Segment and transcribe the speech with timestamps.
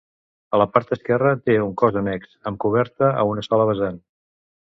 [0.57, 4.03] A la part esquerra té un cos annex, amb coberta a una sola vessant.